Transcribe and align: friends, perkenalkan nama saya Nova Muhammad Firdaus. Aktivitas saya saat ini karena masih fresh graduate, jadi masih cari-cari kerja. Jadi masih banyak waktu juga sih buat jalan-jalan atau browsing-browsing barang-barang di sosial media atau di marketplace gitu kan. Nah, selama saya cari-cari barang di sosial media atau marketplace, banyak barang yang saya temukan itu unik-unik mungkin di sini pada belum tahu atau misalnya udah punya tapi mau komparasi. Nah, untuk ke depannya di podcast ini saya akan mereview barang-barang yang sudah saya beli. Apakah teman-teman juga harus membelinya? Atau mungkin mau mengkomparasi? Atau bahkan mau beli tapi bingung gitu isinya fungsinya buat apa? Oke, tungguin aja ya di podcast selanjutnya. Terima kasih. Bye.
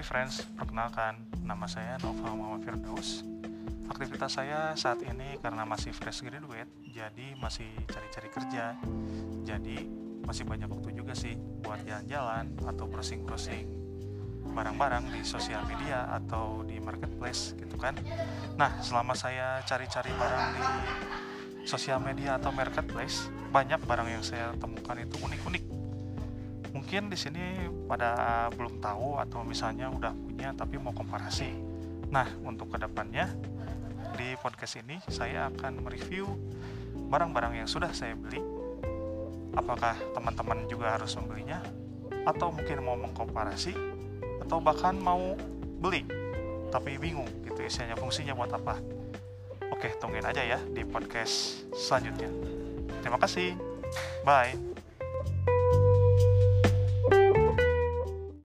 friends, 0.00 0.42
perkenalkan 0.56 1.28
nama 1.44 1.68
saya 1.68 2.00
Nova 2.00 2.32
Muhammad 2.32 2.64
Firdaus. 2.64 3.20
Aktivitas 3.86 4.34
saya 4.34 4.72
saat 4.74 5.04
ini 5.04 5.36
karena 5.38 5.68
masih 5.68 5.92
fresh 5.92 6.24
graduate, 6.24 6.72
jadi 6.88 7.36
masih 7.36 7.68
cari-cari 7.86 8.28
kerja. 8.32 8.74
Jadi 9.44 9.84
masih 10.24 10.48
banyak 10.48 10.72
waktu 10.72 10.96
juga 10.96 11.12
sih 11.12 11.36
buat 11.36 11.84
jalan-jalan 11.84 12.48
atau 12.64 12.88
browsing-browsing 12.88 13.68
barang-barang 14.56 15.04
di 15.12 15.20
sosial 15.20 15.62
media 15.68 16.08
atau 16.08 16.64
di 16.64 16.80
marketplace 16.80 17.52
gitu 17.60 17.76
kan. 17.76 17.92
Nah, 18.56 18.80
selama 18.80 19.12
saya 19.12 19.60
cari-cari 19.68 20.10
barang 20.16 20.46
di 20.54 20.62
sosial 21.68 22.00
media 22.00 22.40
atau 22.40 22.50
marketplace, 22.56 23.28
banyak 23.52 23.84
barang 23.84 24.08
yang 24.08 24.24
saya 24.24 24.56
temukan 24.56 24.96
itu 24.96 25.20
unik-unik 25.20 25.83
mungkin 26.94 27.10
di 27.10 27.18
sini 27.18 27.42
pada 27.90 28.46
belum 28.54 28.78
tahu 28.78 29.18
atau 29.18 29.42
misalnya 29.42 29.90
udah 29.90 30.14
punya 30.14 30.54
tapi 30.54 30.78
mau 30.78 30.94
komparasi. 30.94 31.50
Nah, 32.06 32.22
untuk 32.46 32.70
ke 32.70 32.78
depannya 32.78 33.34
di 34.14 34.38
podcast 34.38 34.78
ini 34.78 35.02
saya 35.10 35.50
akan 35.50 35.82
mereview 35.82 36.22
barang-barang 37.10 37.58
yang 37.58 37.66
sudah 37.66 37.90
saya 37.90 38.14
beli. 38.14 38.38
Apakah 39.58 39.98
teman-teman 40.14 40.70
juga 40.70 40.94
harus 40.94 41.18
membelinya? 41.18 41.58
Atau 42.30 42.54
mungkin 42.54 42.78
mau 42.86 42.94
mengkomparasi? 42.94 43.74
Atau 44.46 44.62
bahkan 44.62 44.94
mau 44.94 45.34
beli 45.82 46.06
tapi 46.70 46.94
bingung 46.94 47.26
gitu 47.42 47.58
isinya 47.58 47.98
fungsinya 47.98 48.38
buat 48.38 48.54
apa? 48.54 48.78
Oke, 49.74 49.98
tungguin 49.98 50.22
aja 50.22 50.46
ya 50.46 50.62
di 50.62 50.86
podcast 50.86 51.66
selanjutnya. 51.74 52.30
Terima 53.02 53.18
kasih. 53.18 53.58
Bye. 54.22 54.73